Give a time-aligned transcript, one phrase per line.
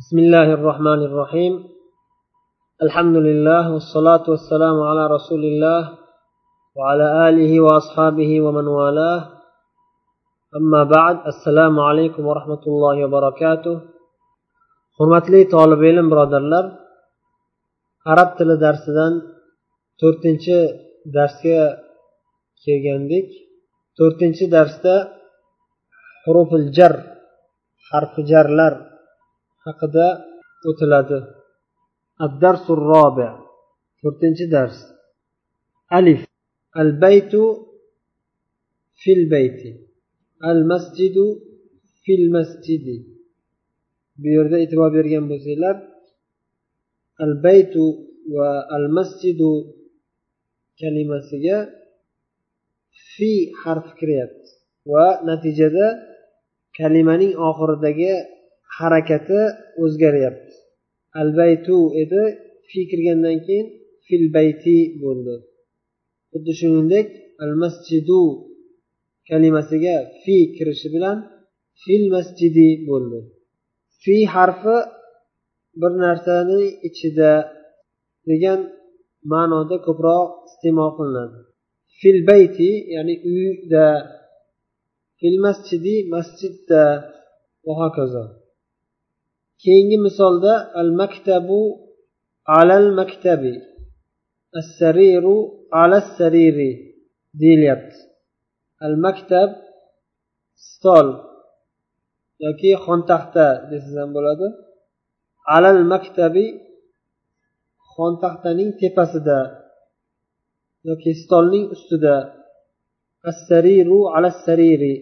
[0.00, 1.52] بسم الله الرحمن الرحيم
[2.84, 5.82] الحمد لله والصلاة والسلام على رسول الله
[6.76, 9.20] وعلى آله وأصحابه ومن والاه
[10.58, 13.76] أما بعد السلام عليكم ورحمة الله وبركاته
[14.98, 16.64] hurmatli tolib ilm birodarlar
[18.12, 19.12] arab tili darsidan
[20.00, 20.58] to'rtinchi
[21.16, 21.62] darsga
[22.64, 23.28] kelgandik
[23.98, 24.94] to'rtinchi darsda
[26.24, 26.94] hurufil jar
[27.90, 28.72] harfi jarlar
[29.65, 30.07] haqida
[30.69, 31.19] o'tiladi.
[32.91, 33.29] Robi
[33.99, 34.77] to'rtinchi dars.
[35.97, 36.21] Alif.
[36.81, 37.43] Al baytu
[39.01, 39.69] fil bayti.
[40.49, 41.25] Al masjidu
[42.03, 42.97] fil masjidi.
[44.21, 45.75] Bu yerda e'tibor bergan bo'lsanglar
[47.23, 47.85] al baytu
[48.35, 49.51] va al masjidu
[50.79, 51.57] kalimasiga
[53.11, 53.31] fi
[53.61, 54.49] harfi kiryapti
[54.91, 55.87] va natijada
[56.77, 58.13] kalimaning oxiridagi
[58.81, 59.41] harakati
[59.83, 60.55] o'zgaryapti.
[61.19, 62.23] Al baytu edi
[62.69, 63.67] fi kirgandan keyin
[64.05, 65.35] fil bayti bo'ldi.
[66.31, 67.07] Xuddi shuningdek
[67.43, 68.21] al masjidu
[69.29, 71.17] kalimasiga fi kirishi bilan
[71.81, 73.19] fil masjidi bo'ldi.
[74.01, 74.77] Fi harfi
[75.81, 77.31] bir narsani ichida
[78.29, 78.59] degan
[79.31, 81.37] ma'noda ko'proq iste'mol qilinadi.
[81.99, 83.87] Fil bayti ya'ni uyda
[85.19, 86.83] fil masjidi masjidda
[87.65, 88.23] va hokazo
[89.63, 91.61] keyingi misolda al maktabu
[92.59, 93.53] alal maktabi
[94.59, 95.37] as sariru
[95.81, 96.71] ala sariri
[97.41, 97.99] deyilyapti.
[98.85, 99.49] Al maktab
[100.69, 101.07] stol
[102.45, 104.47] yoki xontaxta desangiz ham bo'ladi.
[105.55, 106.45] Alal maktabi
[107.93, 109.39] xontaxtaning tepasida
[110.89, 112.15] yoki stolning ustida
[113.31, 114.95] assariru ala sariri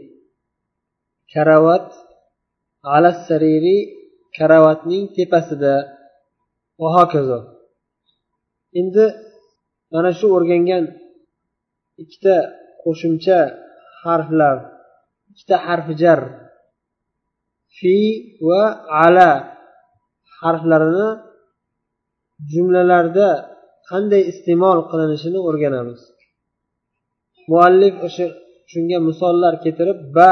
[1.31, 1.87] karavat
[2.95, 3.77] ala sariri
[4.37, 5.73] karavatning tepasida
[6.81, 7.39] va hokazo
[8.79, 9.05] endi
[9.93, 10.83] mana shu o'rgangan
[12.01, 12.35] ikkita
[12.81, 13.39] qo'shimcha
[14.03, 14.57] harflar
[15.31, 16.19] ikkita harfi jar
[17.77, 17.95] fi
[18.47, 18.63] va
[19.03, 19.29] ala
[20.39, 21.09] harflarini
[22.51, 23.29] jumlalarda
[23.89, 26.01] qanday iste'mol qilinishini o'rganamiz.
[27.49, 28.25] Muallif o'sha
[28.71, 30.31] shunga misollar keltirib ba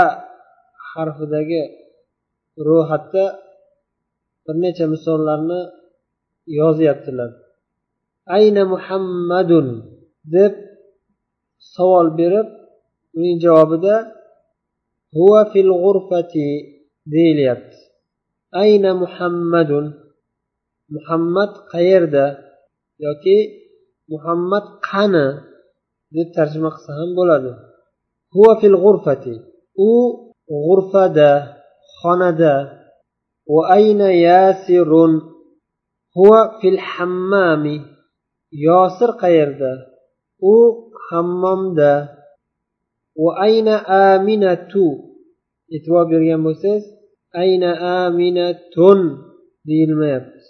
[0.91, 1.63] harfidagi
[2.67, 3.23] ro'yxatda
[4.47, 5.61] bir necha misollarni
[6.59, 7.31] yozyaptilar.
[8.37, 9.67] Ayna muhammadun
[10.35, 10.53] deb
[11.73, 12.47] savol berib
[13.17, 13.95] uning javobida
[15.15, 16.47] huva fil g'urfati
[17.13, 17.77] deyilyapti.
[18.63, 19.85] Ayna muhammadun
[20.95, 22.25] muhammad qayerda
[23.05, 23.37] yoki
[24.11, 25.27] muhammad qani
[26.15, 27.51] deb tarjima qilsa ham bo'ladi.
[28.33, 29.33] Huva fil g'urfati
[29.89, 29.91] u
[30.65, 31.29] g'urfada
[31.97, 32.53] xonada
[33.53, 35.13] va ayna yasirun
[36.15, 37.77] huva fil hammami
[38.65, 39.71] yosir qayerda?
[40.53, 40.55] U
[41.07, 41.93] hammomda.
[43.21, 43.75] va ayna
[44.07, 44.87] aminatu
[45.75, 46.83] e'tibor bergan bo'lsangiz
[47.41, 48.99] ayna aminatun
[49.67, 50.43] deyilmayapti.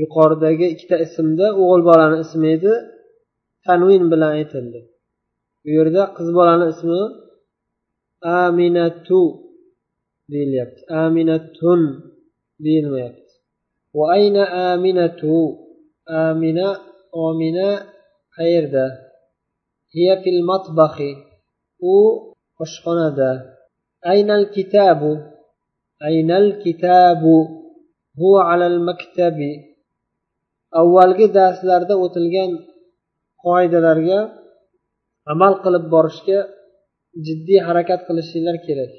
[0.00, 2.72] Yuqoridagi ikkita ismda o'g'il bolani ismi edi
[3.66, 4.80] tanvin bilan aytildi.
[5.62, 7.00] Bu yerda qiz bolani ismi
[8.42, 9.22] aminatu.
[10.30, 11.80] Deyilyapti aminatun
[12.64, 13.32] deyilmayapti.
[13.96, 15.36] Va ayna aminatu?
[16.24, 16.68] Amina
[17.26, 17.68] omina
[18.36, 18.84] qayerda?
[19.94, 21.10] Hiya fil matbaxi.
[21.94, 21.96] U
[22.62, 23.30] oshxonada.
[24.12, 25.12] Aynal kitabu?
[26.08, 27.36] Aynal kitabu.
[28.20, 29.52] Huwa alal maktabi.
[30.80, 32.50] Avvalgi darslarda o'tilgan
[33.44, 34.18] qoidalarga
[35.32, 36.38] amal qilib borishga
[37.26, 38.92] jiddiy harakat qilishinglar kerak.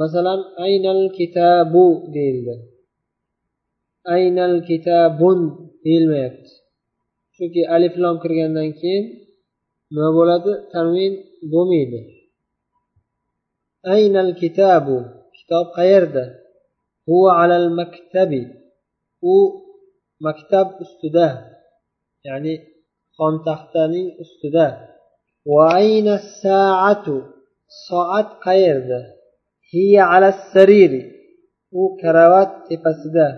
[0.00, 2.54] Masalan aynal kitabu deyildi.
[4.14, 5.40] Aynal kitabun
[5.84, 6.52] deyilmayapti.
[7.34, 9.04] Chunki aliflom kirgandan keyin
[9.92, 10.52] nima bo'ladi?
[10.72, 11.12] Tanvin
[11.52, 12.00] bo'lmaydi.
[13.94, 14.96] Aynal kitabu.
[15.36, 16.24] Kitob qayerda?
[17.06, 18.42] Huva alal maktabi.
[19.34, 19.34] U
[20.24, 21.28] maktab ustida
[22.26, 22.54] ya'ni
[23.16, 24.66] xontaxtaning ustida.
[25.50, 27.16] Va ayna saatu
[27.86, 29.00] soat qayerda?
[29.74, 31.02] Hiya ala sariri.
[31.80, 33.28] U karavat tepasida.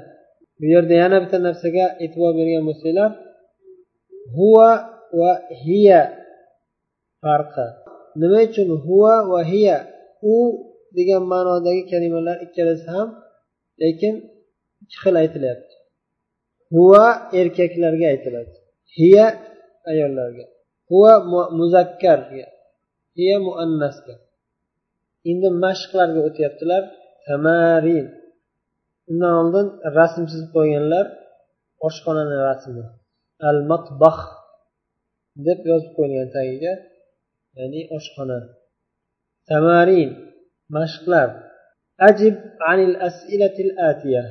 [0.58, 3.10] Bu yerda yana bitta narsaga e'tibor bergan bo'lsanglar
[4.36, 4.70] huva
[5.18, 5.32] va
[5.64, 6.00] hiya
[7.22, 7.66] farqi.
[8.20, 9.78] Nima uchun huva va hiya?
[10.32, 10.36] U
[10.96, 13.08] degan ma'nodagi kalimalar ikkalasi ham
[13.82, 14.14] lekin
[14.82, 15.74] ikki xil aytilyapti.
[16.74, 17.06] Huva
[17.40, 18.54] erkaklarga aytiladi.
[18.98, 19.26] Hiya
[19.90, 20.44] ayollarga.
[20.90, 21.12] Huva
[21.58, 22.46] muzakkarga
[23.18, 24.14] hiya muannasga.
[25.30, 26.82] Endi mashqlarga o'tyaptilar.
[27.26, 28.06] Tamarin.
[29.10, 29.66] Undan oldin
[29.98, 31.06] rasm chizib qo'yganlar
[31.86, 32.84] oshxonani rasmi.
[33.48, 34.18] Al matbax
[35.46, 36.72] deb yozib qo'yilgan tagiga
[37.58, 38.38] ya'ni oshxona.
[39.50, 40.10] Tamarin.
[40.76, 41.28] Mashqlar.
[42.08, 42.36] Ajib
[42.70, 44.24] anil asilatil atiya.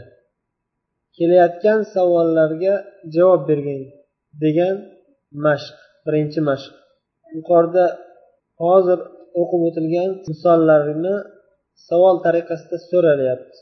[1.16, 2.74] Kelayotgan savollarga
[3.16, 3.82] javob bergin
[4.44, 4.76] degan
[5.46, 5.76] mashq
[6.06, 6.74] birinchi mashq.
[7.36, 7.86] Yuqorida
[8.64, 9.00] hozir
[9.42, 11.16] o'qib o'tilgan misollarni
[11.88, 13.58] savol tariqasida so'ralyapti.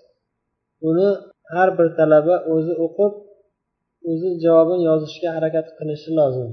[0.89, 1.09] Uni
[1.53, 3.13] har bir talaba o'zi o'qib
[4.11, 6.49] o'zi javobini yozishga harakat qilishi lozim.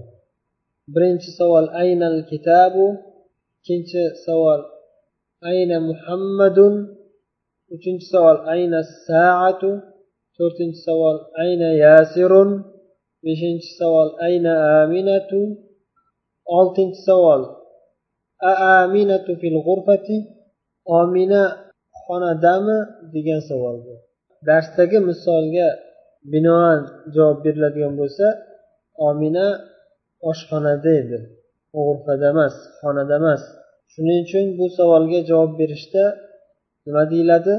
[0.95, 2.87] Birinchi savol aynal kitabu?
[3.59, 4.61] Ikkinchi savol
[5.51, 6.75] ayna muhammadun?
[7.75, 9.71] Uchinchi savol ayna saatu?
[10.37, 12.51] To'rtinchi savol ayna yasirun?
[13.25, 15.41] Beshinchi savol ayna aminatu?
[16.59, 17.43] Oltinchi savol
[18.47, 20.17] aminatu fil g'urfati
[20.99, 21.43] omina
[22.03, 22.79] xonadami
[23.15, 23.95] degan savol bu.
[24.49, 25.69] Darsdagi misolga
[26.33, 26.81] binoan
[27.15, 28.27] javob beriladigan bo'lsa
[29.09, 29.47] omina
[30.31, 31.19] oshxonada edi.
[31.75, 33.43] G'urfada emas xonada emas.
[33.93, 36.05] Shuning uchun bu savolga javob berishda
[36.85, 37.55] nima deyiladi?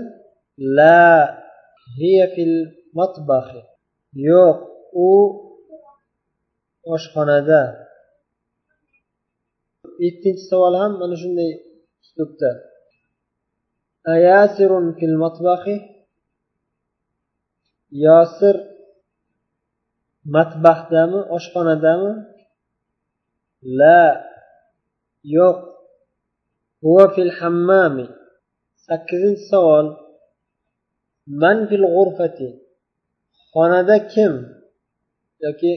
[0.77, 1.01] La
[1.97, 2.55] hiya fil
[2.97, 3.61] matbahi
[4.29, 4.57] yo'q
[5.07, 5.09] u
[6.95, 7.61] oshxonada.
[10.03, 11.51] Yettinchi savol ham mana shunday
[12.03, 12.51] uslubda
[14.15, 15.75] ayasirun fil matbahi
[18.05, 18.55] yosir
[20.35, 22.13] matbaxdami oshxonadami?
[23.79, 24.01] La
[25.35, 25.57] yo'q.
[26.83, 28.05] Huva fil hammami.
[28.85, 29.87] Sakkizinchi savol.
[31.41, 32.49] Man fil g'urfati?
[33.51, 34.33] Xonada kim?
[35.43, 35.71] Yoki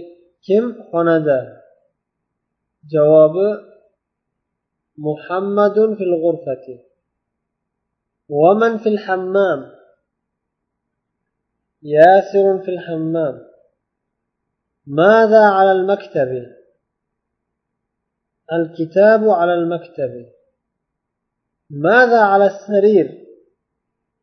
[0.46, 1.38] kim xonada?
[2.92, 3.48] Javobi
[4.96, 6.92] muhammadun fil g'urfati
[8.32, 9.72] ومن في الحمام؟
[11.82, 13.40] ياسر في الحمام.
[14.86, 16.56] ماذا على المكتب؟
[18.52, 20.32] الكتاب على المكتب.
[21.70, 23.26] ماذا على السرير؟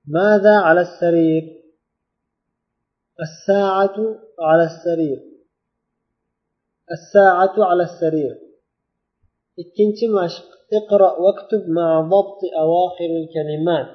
[0.07, 1.63] ماذا على السرير؟
[3.21, 3.95] الساعة
[4.39, 5.23] على السرير.
[6.91, 8.48] الساعة على السرير.
[9.61, 10.47] ikkinchi mashq
[10.77, 11.63] iqro vaktub
[13.35, 13.91] kalimat.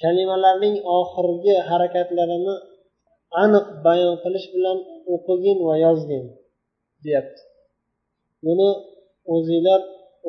[0.00, 2.54] Kalimalarning oxirgi harakatlarini
[3.42, 4.78] aniq bayon qilish bilan
[5.14, 6.24] o'qigin va yozgin
[7.04, 7.40] deyapti.
[8.44, 8.70] Buni
[9.34, 9.80] o'zinglar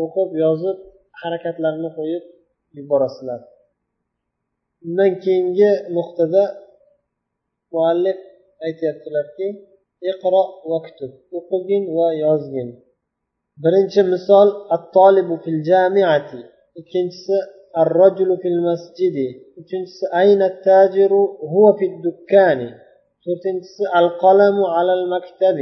[0.04, 0.78] o'qib yozib
[1.22, 2.24] harakatlarni qo'yib
[2.78, 3.42] yuborasizlar.
[4.86, 6.44] Undan keyingi nuqtada
[7.74, 8.20] muallif
[8.68, 9.48] aytyaptilarki
[10.12, 12.70] iqro vaktub o'qigin va yozgin.
[13.63, 16.41] birinchi misol attolibu fil jamiati
[16.81, 17.37] ikkinchisi
[17.85, 19.17] الرجل في المسجد
[19.59, 21.13] uchinchisi أين التاجر
[21.53, 22.61] هو في الدكان
[23.25, 25.59] to'rtinchisi القلم على المكتب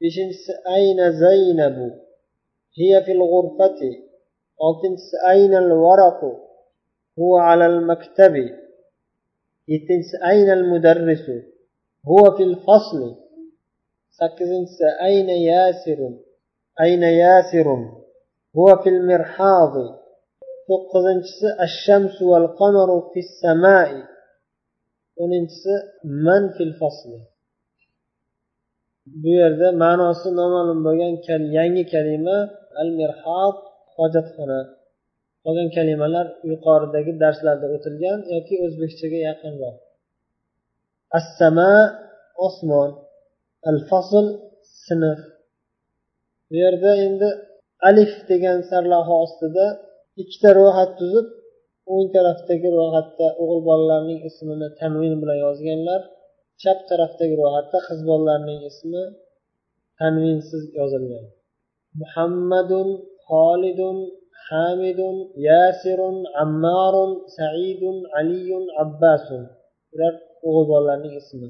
[0.00, 1.76] beshinchisi أين زينب
[2.78, 3.80] هي في الغرفة
[4.66, 6.20] oltinchisi أين الورق
[7.18, 8.34] هو على المكتب
[9.70, 11.30] yettinchisi أين المدرس
[12.08, 13.00] هو في الفصل
[14.18, 16.00] sakkizinchisi أين ياسر
[16.83, 17.81] ayna yasirun
[18.55, 19.87] huwa fil mirhazi
[20.67, 23.93] to'qqizinchisi ash-shamsu wal qamaru fis samai
[25.21, 25.73] o'ninchisi
[26.25, 27.19] man fil fasli
[29.21, 32.37] bu yerda ma'nosi noma'lum bo'lgan yangi kalima
[32.81, 33.57] al mirhad
[33.95, 34.59] hojat hojatxona.
[35.43, 39.75] Qolgan kalimalar yuqoridagi darslarda o'tilgan yoki o'zbekchaga yaqinroq
[41.17, 41.71] assama
[42.47, 42.89] osmon.
[43.69, 44.25] Al fasl
[44.85, 45.19] sinf.
[46.51, 47.29] Bu yerda endi
[47.89, 49.65] alif degan sarlavha ostida
[50.21, 51.27] ikkita ro'yxat tuzib
[51.93, 56.01] o'ng tarafdagi ro'yxatda o'g'il bolalarning ismini tanvin bilan yozganlar
[56.61, 59.03] chap tarafdagi ro'yxatda qiz bolalarning ismi
[59.99, 61.25] tanvinsiz yozilgan.
[62.01, 62.87] Muhammadun
[63.27, 63.97] xolidun
[64.47, 65.15] hamidun
[65.49, 69.43] yasirun ammarun saidun aliyun abbasun.
[69.91, 70.13] Bular
[70.47, 71.49] o'g'il bolalarning ismi.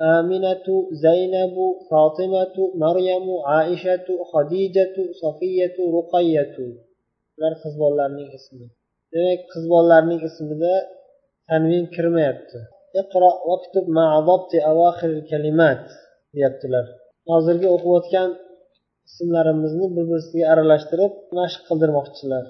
[0.00, 1.56] Aminatu زينب
[1.90, 6.56] فاطمة maryamu عائشة خديجة صفية رقية
[7.40, 8.66] ular qiz bolalarning ismi.
[9.12, 10.74] Demak qiz bolalarning ismida
[11.48, 12.58] tanvin kirmayapti.
[16.34, 16.86] Deyaptilar.
[17.30, 18.28] Hozirgi o'qiyotgan
[19.08, 22.44] ismlarimizni bir birisiga aralashtirib mashq qildirmoqchilar.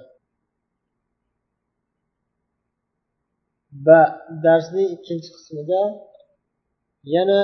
[3.87, 4.00] Va
[4.45, 5.80] darsning ikkinchi qismida
[7.14, 7.40] yana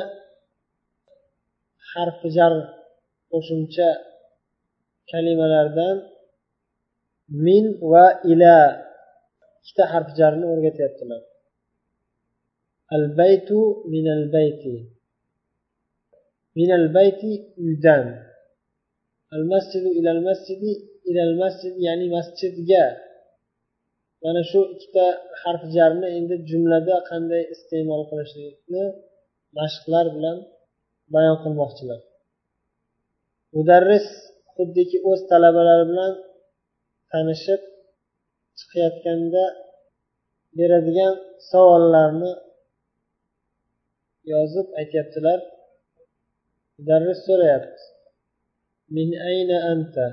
[1.93, 2.53] harfi jar
[3.31, 3.89] qo'shimcha
[5.11, 5.97] kalimalardan
[7.47, 8.57] min va ila
[9.59, 11.23] ikkita harf jarni o'rgatyaptilar
[12.95, 13.59] al baytu
[13.93, 14.77] min al bayti.
[16.59, 17.33] Min al bayti
[17.65, 18.07] uydan.
[19.35, 20.73] Al masjidu ila al masjidi
[21.09, 22.85] ila al masjid ya'ni masjidga.
[24.23, 25.07] Mana shu ikkita
[25.43, 28.85] harf jarni endi jumlada qanday iste'mol qilishlikni
[29.59, 30.37] mashqlar bilan
[31.15, 32.01] bayon qilmoqchilar
[33.55, 34.07] mudarris
[34.55, 36.13] xuddiki o'z talabalari bilan
[37.11, 37.63] tanishib
[38.59, 39.45] chiqayotganda
[40.57, 41.15] beradigan
[41.51, 42.33] savollarni
[44.33, 45.39] yozib aytyaptilar.
[46.77, 47.83] Mudarris so'rayapti.
[48.97, 50.07] Min ayna anta?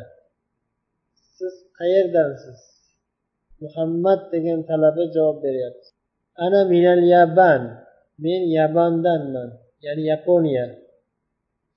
[1.36, 2.60] Siz qayerdansiz?
[3.64, 5.88] Muhammad degan talaba javob beryapti.
[6.46, 7.64] Ana minal yaban.
[8.22, 9.50] men yabandanman
[9.84, 10.66] ya'ni yaponiya.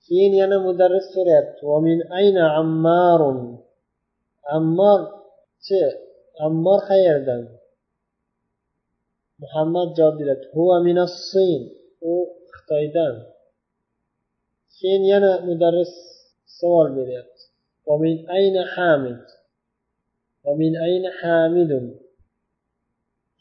[0.07, 1.61] Keyin yana mudarris so'rayapti.
[1.69, 1.77] Va
[2.19, 3.39] ayna ammarun.
[4.55, 4.99] Ammor
[5.65, 5.81] chi?
[6.89, 7.43] Qayerdan?
[9.41, 10.47] Muhammad javob beryapti.
[12.09, 12.13] U
[12.55, 13.15] xitoydan.
[14.75, 15.93] Keyin yana mudarris
[16.57, 17.43] savol beryapti.
[18.37, 19.23] Ayna hamid.
[20.87, 21.85] Ayna hamidun.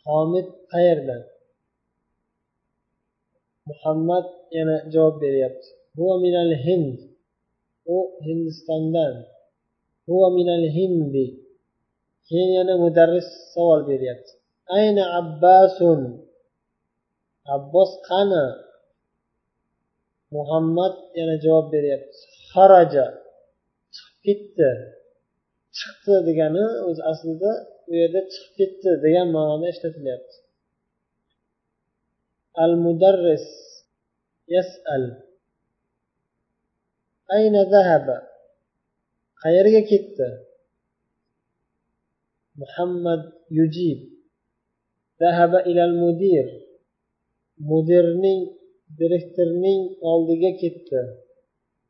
[0.07, 1.23] Homid qayerdan?
[3.71, 5.69] Muhammad yana javob beryapti.
[5.97, 6.97] Huva minal hind.
[7.95, 7.97] U
[8.27, 9.15] hindistondan.
[10.07, 11.27] Huva minal hindi.
[12.27, 14.33] Keyin yana mudarris savol beryapti.
[14.77, 16.01] Ayna abbasun?
[17.57, 18.45] Abbos qani?
[20.37, 22.19] Muhammad yana javob beryapti.
[22.55, 23.07] Haraja
[23.95, 24.71] chiqib ketdi.
[25.79, 27.53] Chiqdi degani o'zi aslida
[27.91, 30.37] u yerda chiqib ketdi degan ma'noda ishlatilyapti.
[32.65, 33.47] المدرس
[34.49, 35.23] يسأل
[37.33, 38.17] أين ذهب zahaba
[39.43, 40.29] qayerga ketdi?
[42.63, 43.23] Muhammad
[43.59, 44.01] yujib.
[45.21, 46.49] Zahaba ilal mudir
[47.69, 48.41] mudirning
[49.01, 51.01] direktorning oldiga ketdi.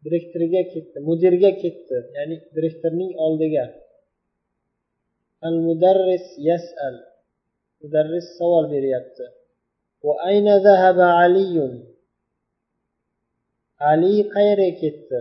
[0.05, 0.97] Direktorga ketdi.
[1.09, 1.99] Mudirga ketdi.
[2.17, 3.65] Ya'ni direktorning oldiga.
[5.47, 6.95] Al mudarris yasal.
[7.81, 9.25] Mudarris savol beryapti.
[10.29, 11.73] Ayna zahaba aliyun
[13.91, 15.21] ali qayerga ketdi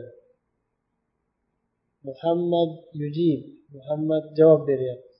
[2.07, 3.41] muhammad yujib
[3.75, 5.17] muhammad javob beryapti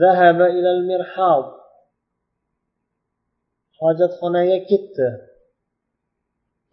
[0.00, 1.44] zahaba ilal mirhab
[3.80, 5.08] hojatxonaga ketdi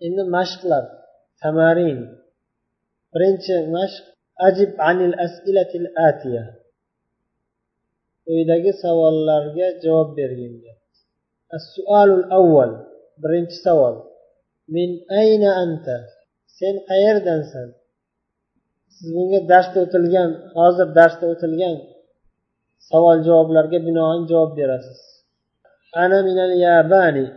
[0.06, 0.86] endi mashqlar
[1.42, 2.00] tamarin
[3.12, 4.04] birinchi mashq
[4.48, 6.44] ajib anil asilatil atiya
[8.26, 10.54] quyidagi savollarga javob bergin
[11.58, 12.72] السؤال avval
[13.22, 13.96] birinchi savol.
[14.76, 14.90] Min
[15.22, 15.98] ayna anta?
[16.58, 17.68] Sen qayerdansan?
[18.96, 21.78] Siz bunga darsda o'tilgan hozir darsda o'tilgan
[22.90, 25.02] savol javoblarga binoan javob berasiz.
[26.04, 27.28] Ana minal yabani.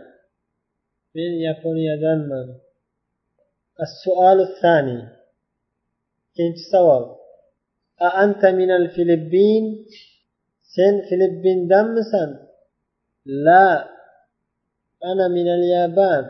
[1.15, 2.47] Men yaponiyadanman.
[3.83, 4.99] Assualu sani
[6.27, 7.03] ikkinchi savol.
[8.05, 9.63] A anta minal filippin?
[10.73, 12.29] Sen filippindanmisan?
[13.45, 13.65] La
[15.10, 16.24] ana minal yaban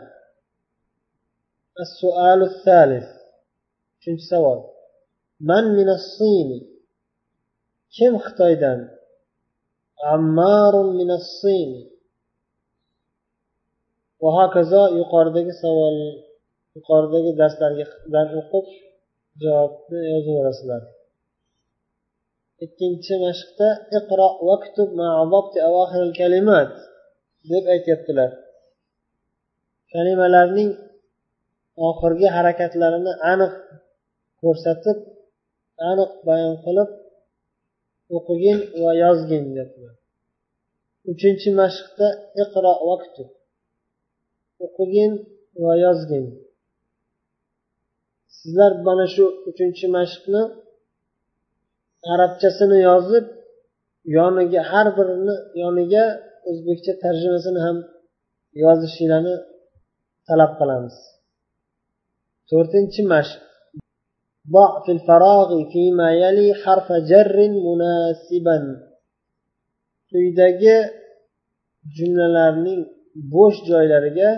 [1.85, 3.07] السؤال الثالث
[3.97, 4.59] uchinchi savol
[5.49, 6.49] man min الصين
[7.95, 8.79] kim xitoydan
[10.13, 11.71] ammarun min الصين
[14.21, 15.97] va hokazo yuqoridagi savol
[16.75, 18.65] yuqoridagi darslardan o'qib
[19.41, 20.81] javobni yozaverasizlar
[22.65, 24.89] ikkinchi mashqda iqro vaktub
[26.19, 26.71] kalimat
[27.51, 28.31] deb aytyaptilar
[29.92, 30.70] Kalimalarning
[31.88, 33.54] oxirgi harakatlarini aniq
[34.40, 34.98] ko'rsatib
[35.90, 36.90] aniq bayon qilib
[38.16, 39.94] o'qigin va yozgin deyaptilar
[41.12, 42.06] uchinchi mashqda
[42.42, 43.28] iqro vaktub
[44.64, 45.12] o'qigin
[45.64, 46.24] va yozgin.
[48.36, 50.42] Sizlar mana shu uchinchi mashqni
[52.12, 53.24] arabchasini yozib
[54.16, 56.04] yoniga har birini yoniga
[56.50, 57.76] o'zbekcha tarjimasini ham
[58.64, 59.34] yozishinglarni
[60.27, 60.95] talab qilamiz
[62.49, 63.39] to'rtinchi mashq
[64.55, 67.37] ضع في الفراغ فيما يلي حرف جر
[67.67, 68.57] مناسبا
[70.11, 70.77] quyidagi
[71.97, 72.81] jumlalarning
[73.33, 74.29] bo'sh joylariga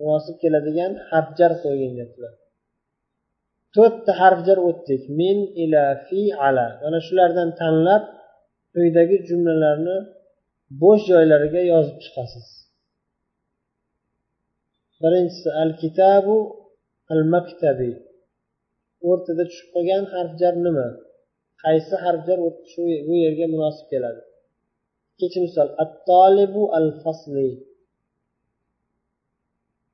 [0.00, 2.34] munosib keladigan harfjar qo'ygin deyaptilar
[3.74, 8.02] to'rtta harfjar o'tdik min ila fi ala mana shulardan tanlab
[8.74, 9.96] quyidagi jumlalarni
[10.82, 12.46] bo'sh joylariga yozib chiqasiz
[15.01, 16.35] Birinchisi al kitabu
[17.13, 17.91] al maktabi
[19.09, 20.87] o'rtada tushib qolgan harfjar nima?
[21.63, 22.39] Qaysi harfjar
[22.71, 24.21] shu bu yerga munosib keladi?
[25.13, 27.49] Ikkinchi misol at tolibu al fasli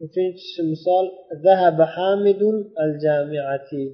[0.03, 1.05] uchinchi misol
[1.43, 3.85] zahaba hamidun al jamiati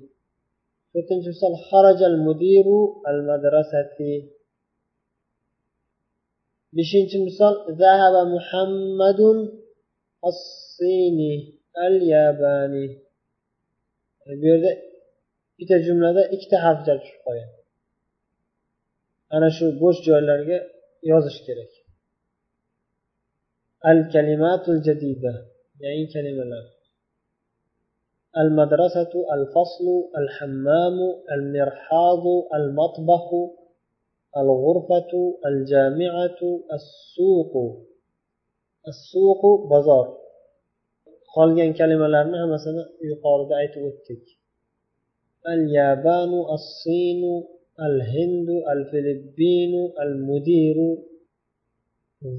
[0.92, 4.13] to'rtinchi misol xarajal mudiru al madrasati
[6.75, 9.38] beshinchi misol zahaba muhammadun
[10.26, 13.00] الصيني الياباني
[14.28, 14.78] بيرد
[15.58, 17.32] في الجملة ده اكتا حرف جلب شو
[19.34, 20.62] أنا شو بوش جوال لرغة
[21.04, 21.70] يوزش كيرك
[23.88, 25.46] الكلمات الجديدة
[25.80, 26.80] يعني كلمة لك
[28.38, 29.86] المدرسة الفصل
[30.18, 30.94] الحمام
[31.32, 32.24] المرحاض
[32.54, 33.30] المطبخ
[34.38, 36.40] الغرفة الجامعة
[36.74, 37.54] السوق
[38.88, 40.07] السوق بازار
[41.35, 44.25] qolgan kalimalarni hammasini yuqorida aytib o'tdik
[45.53, 47.33] al yabanu as sinu
[47.87, 50.91] al hindu al filippinu al mudiru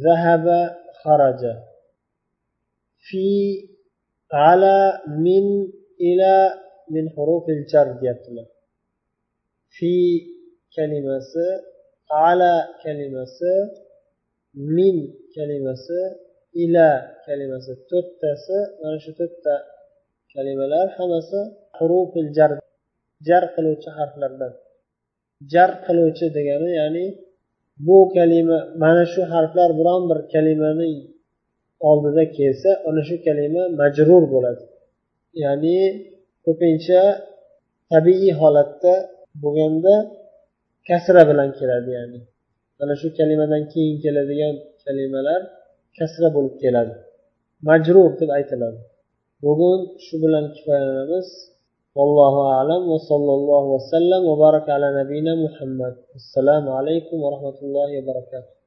[0.05, 0.45] ذهب
[1.03, 1.41] خرج
[3.07, 3.27] في
[4.31, 4.79] على
[5.25, 5.45] من
[6.07, 6.33] إلى
[6.93, 8.47] من حروف الجر deyaptilar
[9.75, 9.93] في
[10.75, 11.47] kalimasi
[12.27, 13.55] ala kalimasi
[14.75, 14.95] min
[15.35, 16.01] kalimasi
[16.64, 16.88] ila
[17.26, 19.54] kalimasi to'rttasi mana shu to'rtta
[20.34, 21.40] kalimalar hammasi
[21.76, 22.50] hurufil jar
[23.28, 24.52] jar qiluvchi harflardan.
[25.52, 27.04] Jar qiluvchi degani ya'ni
[27.86, 30.90] bu kalima mana shu harflar biron bir kalimani
[31.88, 34.64] oldida kelsa ana shu kalima majrur bo'ladi.
[35.42, 35.78] Ya'ni
[36.44, 37.02] ko'pincha
[37.92, 38.94] tabiiy holatda
[39.42, 39.94] bo'lganda
[40.88, 42.20] kasra bilan keladi ya'ni.
[42.78, 44.54] Mana shu kalimadan keyin keladigan
[44.84, 45.40] kalimalar
[45.98, 46.94] kasra bo'lib keladi.
[47.68, 48.80] Majrur deb aytiladi.
[49.44, 51.28] Bugun shu bilan kifoyalanamiz.
[51.98, 55.94] Vallohu alam va sallallohu vasallam va baraka ala nabiyina muhammad.
[56.18, 58.59] Assalomu alaykum va rahmatullohi va barakatuh.